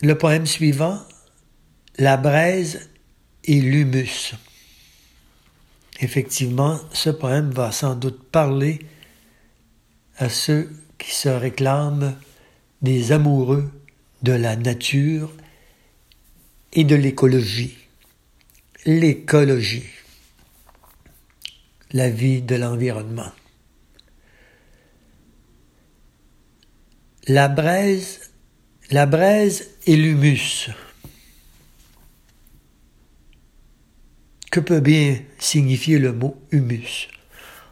Le 0.00 0.18
poème 0.18 0.46
suivant, 0.46 1.00
La 1.98 2.16
braise 2.16 2.90
et 3.44 3.60
l'humus. 3.60 4.34
Effectivement, 6.00 6.80
ce 6.92 7.10
poème 7.10 7.50
va 7.50 7.70
sans 7.70 7.94
doute 7.94 8.22
parler 8.30 8.80
à 10.16 10.28
ceux 10.28 10.70
qui 10.98 11.12
se 11.12 11.28
réclament 11.28 12.16
des 12.80 13.12
amoureux 13.12 13.70
de 14.22 14.32
la 14.32 14.56
nature 14.56 15.32
et 16.72 16.84
de 16.84 16.94
l'écologie. 16.94 17.76
L'écologie, 18.84 19.88
la 21.92 22.10
vie 22.10 22.42
de 22.42 22.56
l'environnement. 22.56 23.30
La 27.28 27.48
braise, 27.48 28.32
la 28.90 29.06
braise 29.06 29.70
et 29.86 29.96
l'humus. 29.96 30.70
Que 34.52 34.60
peut 34.60 34.80
bien 34.80 35.18
signifier 35.38 35.98
le 35.98 36.12
mot 36.12 36.36
humus? 36.50 37.08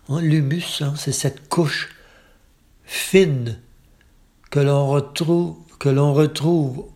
Hein, 0.08 0.22
L'humus, 0.22 0.80
hein, 0.80 0.94
c'est 0.96 1.12
cette 1.12 1.46
couche 1.50 1.90
fine 2.84 3.60
que 4.50 4.60
l'on 4.60 4.88
retrouve, 4.88 5.58
retrouve 5.78 6.86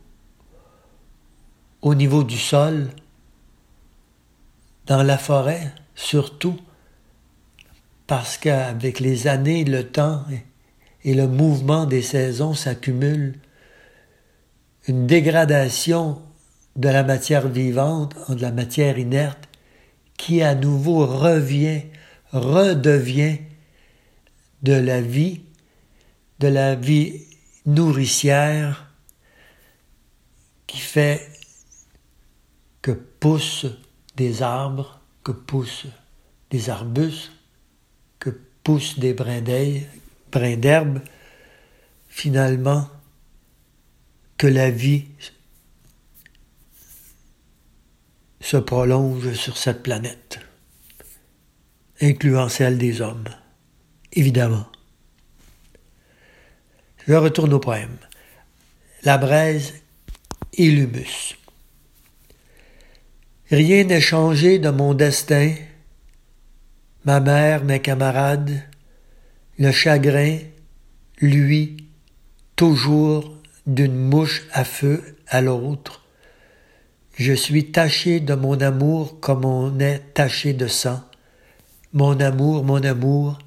au 1.83 1.95
niveau 1.95 2.25
du 2.25 2.39
sol, 2.39 2.89
dans 4.87 5.03
la 5.03 5.19
forêt 5.19 5.75
surtout, 5.95 6.57
parce 8.07 8.39
qu'avec 8.39 9.01
les 9.01 9.27
années, 9.27 9.65
le 9.65 9.87
temps 9.87 10.25
et 11.05 11.13
le 11.13 11.29
mouvement 11.29 11.85
des 11.85 12.01
saisons 12.01 12.55
s'accumulent, 12.55 13.39
une 14.89 15.07
dégradation 15.07 16.23
de 16.75 16.89
la 16.89 17.05
matière 17.05 17.49
vivante, 17.49 18.17
de 18.31 18.41
la 18.41 18.51
matière 18.51 18.99
inerte, 18.99 19.47
qui 20.25 20.41
à 20.41 20.55
nouveau 20.55 21.05
revient, 21.05 21.83
redevient 22.33 23.41
de 24.63 24.73
la 24.73 25.03
vie, 25.03 25.43
de 26.39 26.49
la 26.49 26.77
vie 26.77 27.25
nourricière 27.67 28.91
qui 30.67 30.79
fait 30.79 31.29
que 32.81 32.93
poussent 32.93 33.67
des 34.17 34.41
arbres, 34.41 34.99
que 35.25 35.33
poussent 35.33 35.89
des 36.51 36.71
arbustes, 36.71 37.31
que 38.19 38.31
poussent 38.63 38.99
des 38.99 39.13
brins 39.13 39.43
d'herbe, 39.43 41.03
finalement, 42.09 42.89
que 44.39 44.47
la 44.47 44.71
vie 44.71 45.05
prolonge 48.59 49.33
sur 49.35 49.57
cette 49.57 49.83
planète, 49.83 50.41
incluant 52.01 52.49
celle 52.49 52.79
des 52.79 53.01
hommes, 53.01 53.29
évidemment. 54.13 54.67
Je 57.07 57.15
retourne 57.15 57.53
au 57.53 57.61
poème. 57.61 57.99
La 59.03 59.19
braise 59.19 59.75
et 60.55 60.71
l'humus. 60.71 61.37
Rien 63.51 63.85
n'est 63.85 64.01
changé 64.01 64.59
de 64.59 64.71
mon 64.71 64.95
destin, 64.95 65.55
ma 67.05 67.21
mère, 67.21 67.63
mes 67.65 67.81
camarades, 67.81 68.63
le 69.59 69.71
chagrin, 69.71 70.39
lui, 71.19 71.89
toujours 72.57 73.37
d'une 73.67 73.97
mouche 73.97 74.43
à 74.53 74.65
feu 74.65 75.17
à 75.29 75.41
l'autre, 75.41 76.04
je 77.17 77.33
suis 77.33 77.71
taché 77.71 78.21
de 78.21 78.35
mon 78.35 78.61
amour 78.61 79.21
comme 79.21 79.45
on 79.45 79.79
est 79.79 80.15
taché 80.15 80.53
de 80.53 80.67
sang. 80.67 81.03
Mon 81.93 82.19
amour, 82.21 82.65
mon 82.65 82.83
amour, 82.83 83.39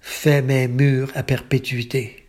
fait 0.00 0.40
mes 0.40 0.66
murs 0.66 1.10
à 1.14 1.22
perpétuité. 1.22 2.26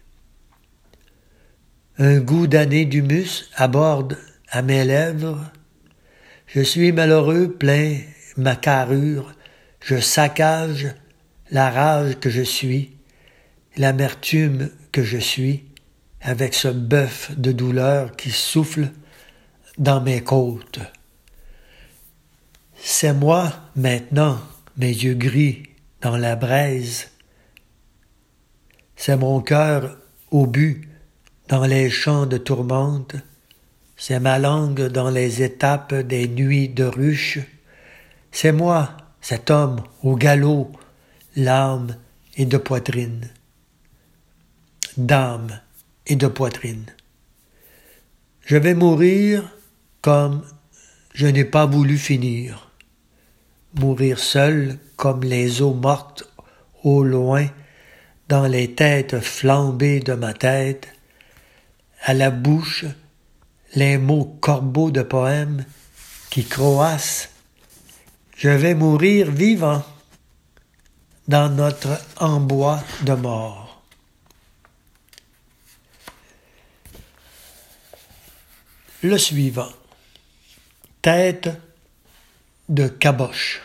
Un 1.97 2.19
goût 2.19 2.47
d'année 2.47 2.85
d'humus 2.85 3.49
aborde 3.55 4.17
à 4.49 4.61
mes 4.61 4.83
lèvres. 4.83 5.51
Je 6.47 6.61
suis 6.61 6.91
malheureux, 6.91 7.51
plein 7.51 7.97
ma 8.37 8.55
carrure, 8.55 9.33
je 9.81 9.99
saccage 9.99 10.93
la 11.49 11.71
rage 11.71 12.19
que 12.19 12.29
je 12.29 12.43
suis, 12.43 12.91
l'amertume 13.77 14.69
que 14.91 15.03
je 15.03 15.17
suis, 15.17 15.65
avec 16.21 16.53
ce 16.53 16.67
bœuf 16.67 17.31
de 17.37 17.51
douleur 17.51 18.15
qui 18.15 18.31
souffle 18.31 18.89
dans 19.77 20.01
mes 20.01 20.23
côtes. 20.23 20.79
C'est 22.75 23.13
moi 23.13 23.51
maintenant, 23.75 24.39
mes 24.77 24.89
yeux 24.89 25.13
gris 25.13 25.63
dans 26.01 26.17
la 26.17 26.35
braise. 26.35 27.09
C'est 28.95 29.17
mon 29.17 29.41
cœur 29.41 29.97
au 30.31 30.47
but 30.47 30.87
dans 31.47 31.65
les 31.65 31.89
champs 31.89 32.25
de 32.25 32.37
tourmente. 32.37 33.15
C'est 33.95 34.19
ma 34.19 34.39
langue 34.39 34.87
dans 34.87 35.09
les 35.09 35.41
étapes 35.41 35.93
des 35.93 36.27
nuits 36.27 36.69
de 36.69 36.83
ruche. 36.83 37.39
C'est 38.31 38.51
moi, 38.51 38.95
cet 39.21 39.49
homme 39.49 39.83
au 40.03 40.15
galop, 40.15 40.71
l'âme 41.35 41.95
et 42.35 42.45
de 42.45 42.57
poitrine. 42.57 43.29
D'âme 44.97 45.59
et 46.05 46.15
de 46.15 46.27
poitrine. 46.27 46.85
Je 48.45 48.55
vais 48.55 48.73
mourir 48.73 49.56
comme 50.07 50.41
je 51.13 51.27
n'ai 51.27 51.43
pas 51.43 51.65
voulu 51.65 51.97
finir. 51.97 52.71
Mourir 53.73 54.19
seul 54.19 54.79
comme 54.95 55.21
les 55.21 55.61
eaux 55.61 55.73
mortes 55.73 56.23
au 56.81 57.03
loin 57.03 57.47
dans 58.29 58.47
les 58.47 58.73
têtes 58.73 59.19
flambées 59.19 59.99
de 59.99 60.13
ma 60.13 60.33
tête, 60.33 60.87
à 62.05 62.13
la 62.13 62.31
bouche 62.31 62.85
les 63.75 63.97
mots 63.97 64.37
corbeaux 64.39 64.91
de 64.91 65.01
poèmes 65.01 65.65
qui 66.29 66.45
croassent. 66.45 67.27
Je 68.37 68.47
vais 68.47 68.75
mourir 68.75 69.29
vivant 69.29 69.83
dans 71.27 71.49
notre 71.49 71.99
embois 72.15 72.81
de 73.01 73.11
mort. 73.11 73.83
Le 79.03 79.17
suivant 79.17 79.67
tête 81.07 81.49
de 82.67 82.89
caboche. 82.89 83.61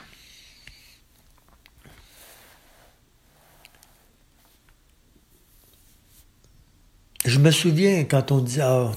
Je 7.24 7.40
me 7.40 7.50
souviens 7.50 8.04
quand 8.04 8.30
on 8.30 8.38
disait 8.38 8.62
ah, 8.62 8.92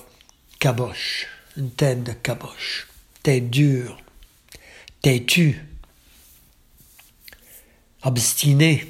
caboche, 0.59 1.25
une 1.57 1.71
tête 1.71 2.03
de 2.03 2.11
caboche, 2.11 2.87
tête 3.23 3.49
dure, 3.49 3.97
têtue, 5.01 5.65
obstinée. 8.03 8.85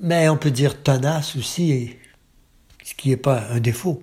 Mais 0.00 0.30
on 0.30 0.38
peut 0.38 0.50
dire 0.50 0.82
tenace 0.82 1.36
aussi, 1.36 1.96
ce 2.82 2.94
qui 2.94 3.10
n'est 3.10 3.18
pas 3.18 3.46
un 3.50 3.60
défaut. 3.60 4.02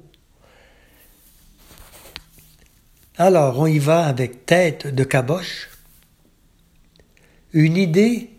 Alors 3.21 3.60
on 3.60 3.65
y 3.65 3.79
va 3.79 4.05
avec 4.05 4.45
tête 4.45 4.88
de 4.88 5.03
caboche. 5.03 5.69
Une 7.51 7.75
idée 7.75 8.29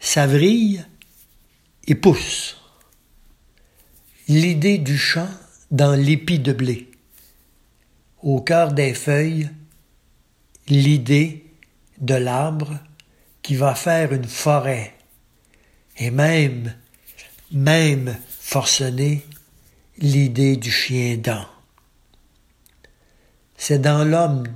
s'avrille 0.00 0.82
et 1.86 1.94
pousse. 1.94 2.56
L'idée 4.26 4.78
du 4.78 4.96
champ 4.96 5.28
dans 5.70 5.94
l'épi 5.94 6.38
de 6.38 6.54
blé. 6.54 6.90
Au 8.22 8.40
cœur 8.40 8.72
des 8.72 8.94
feuilles, 8.94 9.50
l'idée 10.66 11.44
de 11.98 12.14
l'arbre 12.14 12.78
qui 13.42 13.54
va 13.54 13.74
faire 13.74 14.14
une 14.14 14.24
forêt. 14.24 14.94
Et 15.98 16.10
même, 16.10 16.74
même 17.52 18.16
forcené, 18.30 19.26
l'idée 19.98 20.56
du 20.56 20.70
chien 20.70 21.18
dent. 21.18 21.44
C'est 23.68 23.80
dans 23.80 24.04
l'homme 24.04 24.46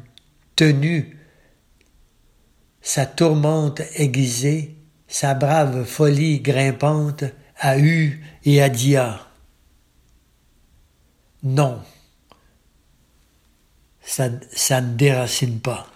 tenu, 0.54 1.18
sa 2.80 3.06
tourmente 3.06 3.80
aiguisée, 3.96 4.76
sa 5.08 5.34
brave 5.34 5.82
folie 5.82 6.38
grimpante 6.38 7.24
à 7.58 7.76
U 7.76 8.24
et 8.44 8.62
à 8.62 8.68
Dia. 8.68 9.26
Non, 11.42 11.82
ça, 14.00 14.28
ça 14.52 14.80
ne 14.80 14.94
déracine 14.94 15.58
pas. 15.58 15.88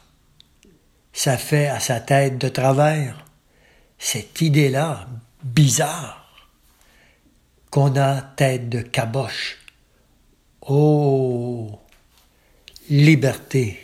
Ça 1.13 1.39
fait 1.39 1.69
à 1.69 1.79
sa 1.79 2.01
tête 2.01 2.39
de 2.39 2.49
travers 2.49 3.25
cette 3.97 4.41
idée-là, 4.41 5.07
bizarre, 5.45 6.49
qu'on 7.71 7.95
a 7.95 8.23
tête 8.23 8.69
de 8.69 8.81
caboche. 8.81 9.65
Oh, 10.63 11.79
liberté. 12.91 13.81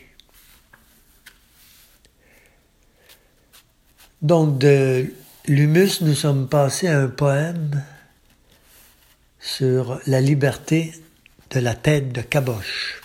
Donc 4.22 4.58
de 4.58 5.12
l'humus, 5.46 6.02
nous 6.02 6.14
sommes 6.14 6.48
passés 6.48 6.88
à 6.88 6.98
un 6.98 7.08
poème 7.08 7.82
sur 9.38 10.00
la 10.06 10.20
liberté 10.20 10.92
de 11.50 11.60
la 11.60 11.74
tête 11.74 12.12
de 12.12 12.20
caboche. 12.20 13.00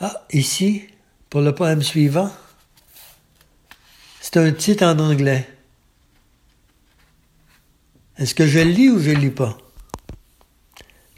Ah, 0.00 0.26
ici, 0.32 0.88
pour 1.30 1.42
le 1.42 1.54
poème 1.54 1.82
suivant, 1.82 2.32
c'est 4.20 4.36
un 4.38 4.50
titre 4.50 4.84
en 4.84 4.98
anglais. 4.98 5.48
Est-ce 8.16 8.34
que 8.34 8.46
je 8.46 8.58
le 8.58 8.70
lis 8.70 8.90
ou 8.90 8.98
je 8.98 9.10
ne 9.10 9.16
lis 9.16 9.30
pas? 9.30 9.56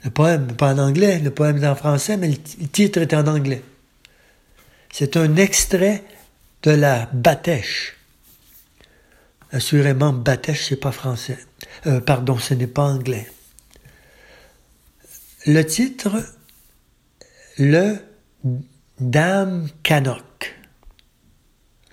Le 0.05 0.11
poème 0.11 0.45
n'est 0.45 0.53
pas 0.53 0.73
en 0.73 0.77
anglais, 0.77 1.19
le 1.19 1.31
poème 1.31 1.63
est 1.63 1.67
en 1.67 1.75
français, 1.75 2.15
mais 2.15 2.29
le 2.29 2.67
titre 2.67 2.99
est 2.99 3.13
en 3.15 3.25
anglais. 3.25 3.63
C'est 4.93 5.17
un 5.17 5.35
extrait 5.35 6.03
de 6.61 6.71
la 6.71 7.09
Batèche. 7.11 7.97
Assurément, 9.51 10.13
Batèche, 10.13 10.67
c'est 10.69 10.79
pas 10.79 10.91
français. 10.91 11.39
Euh, 11.87 12.01
pardon, 12.01 12.37
ce 12.37 12.53
n'est 12.53 12.67
pas 12.67 12.83
anglais. 12.83 13.27
Le 15.47 15.63
titre, 15.63 16.23
le 17.57 17.97
Dame 18.99 19.67
Canok. 19.81 20.55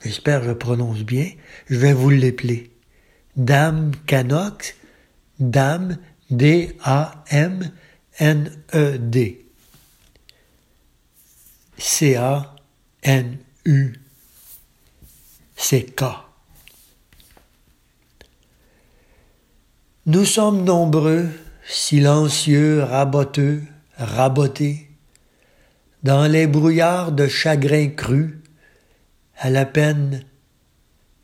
J'espère 0.04 0.42
que 0.42 0.48
je 0.48 0.52
prononce 0.52 1.00
bien. 1.00 1.30
Je 1.70 1.76
vais 1.76 1.94
vous 1.94 2.10
l'épeler. 2.10 2.70
Dame 3.36 3.92
Canok, 4.06 4.76
Dame, 5.40 5.96
D-A-M, 6.30 7.70
N-E-D. 8.18 9.46
C-A-N-U-C-K. 11.78 12.42
Nous 20.06 20.24
sommes 20.24 20.64
nombreux, 20.64 21.28
silencieux, 21.66 22.82
raboteux, 22.82 23.62
rabotés, 23.96 24.88
dans 26.02 26.26
les 26.26 26.46
brouillards 26.46 27.12
de 27.12 27.28
chagrin 27.28 27.88
cru, 27.88 28.40
à 29.38 29.48
la 29.50 29.64
peine 29.64 30.24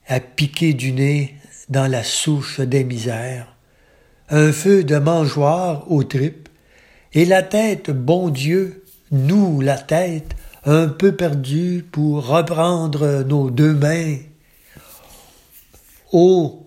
à 0.07 0.21
piquer 0.21 0.73
du 0.73 0.93
nez 0.93 1.35
dans 1.69 1.87
la 1.87 2.03
souche 2.03 2.61
des 2.61 2.85
misères, 2.85 3.55
un 4.31 4.53
feu 4.53 4.85
de 4.85 4.97
mangeoire 4.97 5.91
aux 5.91 6.05
tripes, 6.05 6.48
et 7.13 7.25
la 7.25 7.43
tête, 7.43 7.91
bon 7.91 8.29
Dieu, 8.29 8.85
nous 9.11 9.61
la 9.61 9.79
tête, 9.79 10.35
un 10.65 10.89
peu 10.89 11.15
perdue 11.17 11.85
pour 11.91 12.27
reprendre 12.27 13.25
nos 13.27 13.51
deux 13.51 13.75
mains. 13.75 14.17
Ô 16.13 16.65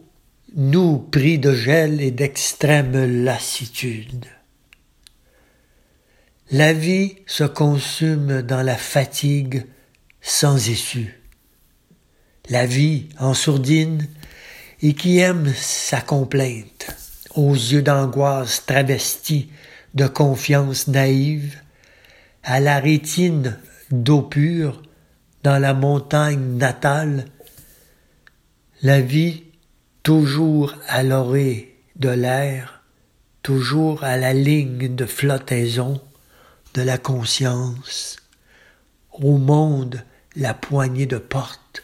nous 0.55 0.97
pris 0.97 1.39
de 1.39 1.53
gel 1.53 2.01
et 2.01 2.11
d'extrême 2.11 3.23
lassitude. 3.23 4.25
La 6.51 6.73
vie 6.73 7.15
se 7.27 7.45
consume 7.45 8.41
dans 8.41 8.61
la 8.61 8.75
fatigue 8.75 9.65
sans 10.21 10.67
issue. 10.67 11.21
La 12.49 12.65
vie 12.65 13.07
en 13.19 13.33
sourdine 13.33 14.07
et 14.81 14.93
qui 14.93 15.19
aime 15.19 15.53
sa 15.55 16.01
complainte, 16.01 16.87
aux 17.35 17.53
yeux 17.53 17.81
d'angoisse 17.81 18.65
travestis 18.65 19.49
de 19.93 20.07
confiance 20.07 20.87
naïve, 20.87 21.61
à 22.43 22.59
la 22.59 22.79
rétine 22.79 23.57
d'eau 23.91 24.21
pure 24.21 24.81
dans 25.43 25.59
la 25.59 25.73
montagne 25.73 26.57
natale, 26.57 27.25
la 28.81 29.01
vie 29.01 29.43
toujours 30.03 30.75
à 30.87 31.03
l'orée 31.03 31.77
de 31.95 32.09
l'air, 32.09 32.83
toujours 33.43 34.03
à 34.03 34.17
la 34.17 34.33
ligne 34.33 34.95
de 34.95 35.05
flottaison 35.05 36.01
de 36.73 36.81
la 36.81 36.97
conscience, 36.97 38.17
au 39.11 39.37
monde 39.37 40.03
la 40.35 40.53
poignée 40.53 41.05
de 41.05 41.17
porte 41.17 41.83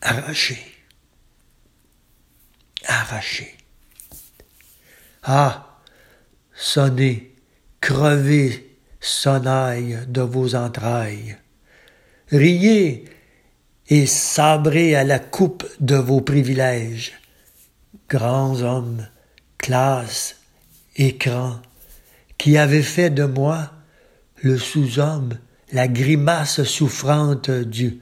arrachée. 0.00 0.64
Arrachée. 2.86 3.56
Ah, 5.24 5.67
sonnez, 6.58 7.34
crevez, 7.80 8.76
sonnaille 9.00 10.00
de 10.08 10.22
vos 10.22 10.56
entrailles. 10.56 11.36
Riez 12.30 13.04
et 13.88 14.06
sabrez 14.06 14.96
à 14.96 15.04
la 15.04 15.20
coupe 15.20 15.64
de 15.80 15.94
vos 15.94 16.20
privilèges. 16.20 17.12
Grands 18.10 18.60
hommes, 18.60 19.06
classes, 19.56 20.36
écrans, 20.96 21.60
qui 22.36 22.58
avaient 22.58 22.82
fait 22.82 23.10
de 23.10 23.24
moi 23.24 23.70
le 24.42 24.58
sous-homme, 24.58 25.38
la 25.72 25.88
grimace 25.88 26.64
souffrante 26.64 27.50
du 27.50 28.00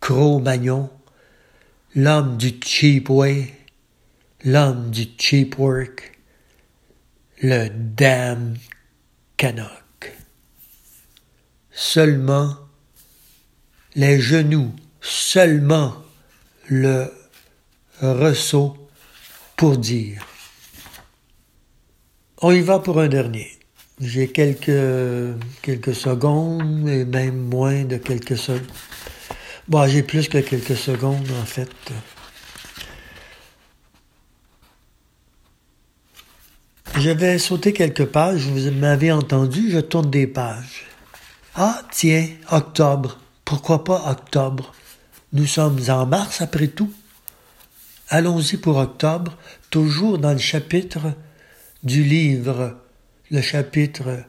Cro-Magnon, 0.00 0.90
l'homme 1.94 2.36
du 2.36 2.54
cheap 2.64 3.10
way, 3.10 3.54
l'homme 4.44 4.90
du 4.90 5.06
cheap 5.16 5.58
work, 5.58 6.11
le 7.42 7.68
damn 7.70 8.54
Canuck. 9.36 10.16
Seulement 11.72 12.56
les 13.96 14.20
genoux, 14.20 14.72
seulement 15.00 15.96
le 16.68 17.12
ressaut 18.00 18.76
pour 19.56 19.76
dire. 19.76 20.24
On 22.40 22.52
y 22.52 22.60
va 22.60 22.78
pour 22.78 23.00
un 23.00 23.08
dernier. 23.08 23.50
J'ai 24.00 24.28
quelques, 24.28 25.36
quelques 25.62 25.94
secondes, 25.94 26.88
et 26.88 27.04
même 27.04 27.36
moins 27.36 27.84
de 27.84 27.96
quelques 27.96 28.38
secondes. 28.38 28.70
Bon, 29.68 29.86
j'ai 29.88 30.02
plus 30.02 30.28
que 30.28 30.38
quelques 30.38 30.76
secondes, 30.76 31.28
en 31.40 31.44
fait. 31.44 31.70
Je 36.98 37.10
vais 37.10 37.38
sauter 37.38 37.72
quelques 37.72 38.06
pages. 38.06 38.46
Vous 38.46 38.70
m'avez 38.70 39.12
entendu, 39.12 39.70
je 39.70 39.78
tourne 39.78 40.10
des 40.10 40.26
pages. 40.26 40.84
Ah, 41.54 41.82
tiens, 41.90 42.28
octobre. 42.50 43.18
Pourquoi 43.44 43.84
pas 43.84 44.10
octobre? 44.10 44.72
Nous 45.32 45.46
sommes 45.46 45.80
en 45.88 46.06
mars 46.06 46.40
après 46.40 46.68
tout. 46.68 46.92
Allons-y 48.08 48.58
pour 48.58 48.76
octobre, 48.76 49.36
toujours 49.70 50.18
dans 50.18 50.32
le 50.32 50.38
chapitre 50.38 51.14
du 51.82 52.04
livre 52.04 52.76
le 53.32 53.40
chapitre. 53.40 54.24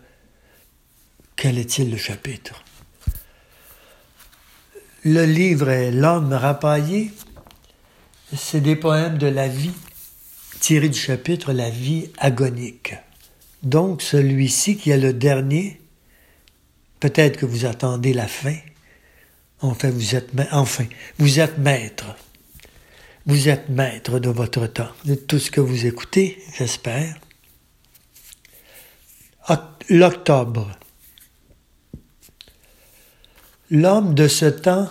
Quel 1.35 1.57
est-il 1.57 1.91
le 1.91 1.97
chapitre? 1.97 2.63
Le 5.03 5.25
livre 5.25 5.69
est 5.69 5.91
L'homme 5.91 6.31
rapaillé. 6.31 7.11
C'est 8.33 8.61
des 8.61 8.77
poèmes 8.77 9.17
de 9.17 9.27
la 9.27 9.49
vie 9.49 9.73
tirés 10.63 10.87
du 10.87 10.97
chapitre 10.97 11.51
La 11.51 11.69
vie 11.69 12.09
agonique. 12.17 12.95
Donc 13.63 14.01
celui-ci 14.01 14.77
qui 14.77 14.91
est 14.91 14.97
le 14.97 15.11
dernier, 15.11 15.81
peut-être 17.01 17.37
que 17.37 17.45
vous 17.45 17.65
attendez 17.65 18.13
la 18.13 18.29
fin. 18.29 18.55
Enfin, 19.59 19.89
vous 19.89 20.15
êtes, 20.15 20.29
enfin, 20.53 20.85
vous 21.19 21.41
êtes 21.41 21.57
maître. 21.57 22.15
Vous 23.25 23.49
êtes 23.49 23.67
maître 23.67 24.19
de 24.19 24.29
votre 24.29 24.65
temps, 24.67 24.91
de 25.03 25.15
tout 25.15 25.39
ce 25.39 25.51
que 25.51 25.59
vous 25.59 25.85
écoutez, 25.85 26.41
j'espère 26.57 27.17
l'octobre. 29.89 30.71
L'homme 33.69 34.15
de 34.15 34.29
ce 34.29 34.45
temps 34.45 34.87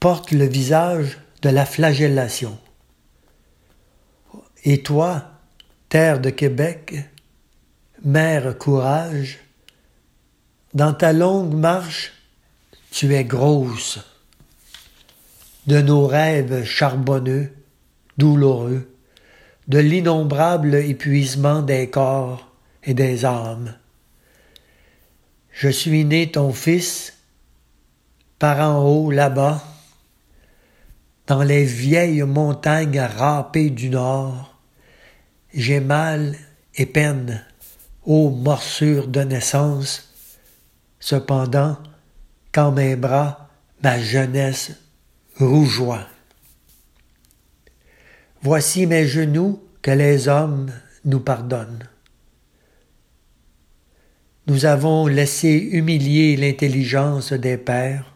porte 0.00 0.32
le 0.32 0.44
visage 0.44 1.18
de 1.42 1.50
la 1.50 1.64
flagellation. 1.64 2.58
Et 4.70 4.82
toi, 4.82 5.24
terre 5.88 6.20
de 6.20 6.28
Québec, 6.28 6.94
mère 8.04 8.58
courage, 8.58 9.38
dans 10.74 10.92
ta 10.92 11.14
longue 11.14 11.54
marche, 11.54 12.12
tu 12.90 13.14
es 13.14 13.24
grosse. 13.24 13.98
De 15.66 15.80
nos 15.80 16.06
rêves 16.06 16.64
charbonneux, 16.66 17.50
douloureux, 18.18 18.94
de 19.68 19.78
l'innombrable 19.78 20.74
épuisement 20.74 21.62
des 21.62 21.88
corps, 21.88 22.52
et 22.82 22.92
des 22.92 23.24
âmes. 23.24 23.74
Je 25.50 25.70
suis 25.70 26.04
né 26.04 26.30
ton 26.30 26.52
fils 26.52 27.14
par 28.38 28.60
en 28.60 28.84
haut 28.86 29.10
là-bas, 29.10 29.64
dans 31.26 31.42
les 31.42 31.64
vieilles 31.64 32.24
montagnes 32.24 33.00
râpées 33.00 33.70
du 33.70 33.88
nord. 33.88 34.56
J'ai 35.54 35.80
mal 35.80 36.36
et 36.74 36.86
peine, 36.86 37.44
ô 38.04 38.30
morsure 38.30 39.08
de 39.08 39.20
naissance. 39.20 40.12
Cependant, 41.00 41.78
quand 42.52 42.72
mes 42.72 42.96
bras, 42.96 43.48
ma 43.82 43.98
jeunesse 43.98 44.72
rougeoie. 45.36 46.06
Voici 48.42 48.86
mes 48.86 49.06
genoux 49.06 49.62
que 49.82 49.90
les 49.90 50.28
hommes 50.28 50.70
nous 51.04 51.20
pardonnent. 51.20 51.88
Nous 54.46 54.64
avons 54.64 55.06
laissé 55.06 55.50
humilier 55.50 56.36
l'intelligence 56.36 57.32
des 57.32 57.56
pères. 57.56 58.14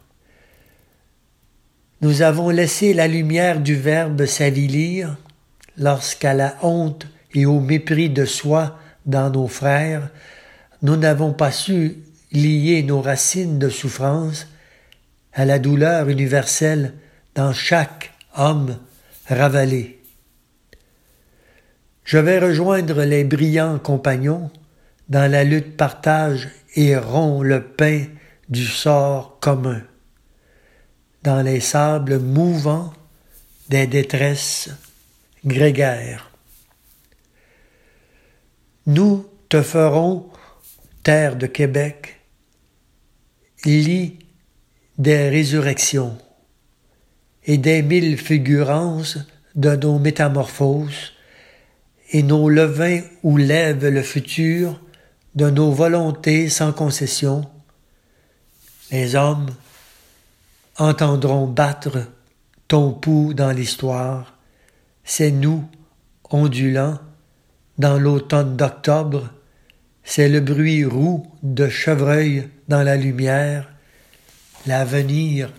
Nous 2.00 2.22
avons 2.22 2.50
laissé 2.50 2.94
la 2.94 3.06
lumière 3.06 3.60
du 3.60 3.76
Verbe 3.76 4.26
s'avilir 4.26 5.16
lorsqu'à 5.76 6.34
la 6.34 6.56
honte 6.62 7.06
et 7.34 7.46
au 7.46 7.60
mépris 7.60 8.10
de 8.10 8.24
soi 8.24 8.78
dans 9.06 9.30
nos 9.30 9.48
frères, 9.48 10.10
nous 10.82 10.96
n'avons 10.96 11.32
pas 11.32 11.52
su 11.52 11.98
lier 12.32 12.82
nos 12.82 13.00
racines 13.00 13.58
de 13.58 13.68
souffrance 13.68 14.46
à 15.32 15.44
la 15.44 15.58
douleur 15.58 16.08
universelle 16.08 16.94
dans 17.34 17.52
chaque 17.52 18.12
homme 18.36 18.76
ravalé. 19.28 20.00
Je 22.04 22.18
vais 22.18 22.38
rejoindre 22.38 23.02
les 23.02 23.24
brillants 23.24 23.78
compagnons 23.78 24.50
dans 25.08 25.30
la 25.30 25.44
lutte 25.44 25.76
partage 25.76 26.50
et 26.74 26.96
rompt 26.96 27.44
le 27.44 27.62
pain 27.62 28.04
du 28.48 28.66
sort 28.66 29.38
commun, 29.40 29.82
dans 31.22 31.42
les 31.42 31.60
sables 31.60 32.18
mouvants 32.18 32.92
des 33.68 33.86
détresses 33.86 34.70
grégaires. 35.44 36.31
Nous 38.86 39.26
te 39.48 39.62
ferons, 39.62 40.28
terre 41.02 41.36
de 41.36 41.46
Québec, 41.46 42.20
lit 43.64 44.18
des 44.98 45.28
résurrections 45.28 46.18
et 47.44 47.58
des 47.58 47.82
mille 47.82 48.18
figurances 48.18 49.18
de 49.54 49.76
nos 49.76 49.98
métamorphoses 49.98 51.12
et 52.10 52.22
nos 52.22 52.48
levains 52.48 53.00
où 53.22 53.36
lève 53.36 53.86
le 53.86 54.02
futur 54.02 54.80
de 55.34 55.48
nos 55.48 55.70
volontés 55.70 56.48
sans 56.48 56.72
concession, 56.72 57.48
les 58.90 59.14
hommes 59.14 59.48
entendront 60.76 61.46
battre 61.46 62.06
ton 62.68 62.92
pouls 62.92 63.32
dans 63.32 63.52
l'histoire, 63.52 64.36
c'est 65.04 65.30
nous, 65.30 65.64
ondulants, 66.30 66.98
dans 67.78 67.98
l'automne 67.98 68.56
d'octobre, 68.56 69.30
c'est 70.04 70.28
le 70.28 70.40
bruit 70.40 70.84
roux 70.84 71.26
de 71.42 71.68
chevreuil 71.68 72.48
dans 72.68 72.82
la 72.82 72.96
lumière, 72.96 73.72
l'avenir 74.66 75.52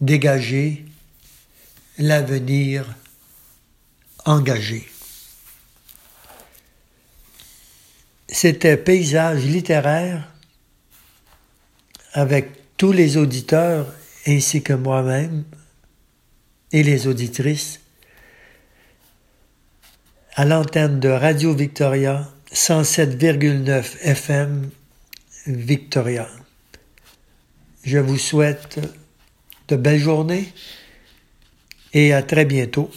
dégagé, 0.00 0.84
l'avenir 1.98 2.86
engagé. 4.24 4.88
C'était 8.28 8.76
paysage 8.76 9.44
littéraire 9.44 10.28
avec 12.12 12.76
tous 12.76 12.92
les 12.92 13.16
auditeurs 13.16 13.92
ainsi 14.26 14.62
que 14.62 14.72
moi-même 14.72 15.44
et 16.72 16.82
les 16.82 17.06
auditrices 17.06 17.80
à 20.40 20.46
l'antenne 20.46 21.00
de 21.00 21.10
Radio 21.10 21.52
Victoria 21.52 22.26
107,9 22.50 23.98
FM 24.00 24.70
Victoria. 25.46 26.26
Je 27.84 27.98
vous 27.98 28.16
souhaite 28.16 28.80
de 29.68 29.76
belles 29.76 29.98
journées 29.98 30.50
et 31.92 32.14
à 32.14 32.22
très 32.22 32.46
bientôt. 32.46 32.90